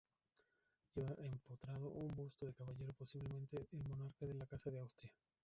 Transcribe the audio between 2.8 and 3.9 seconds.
posiblemente el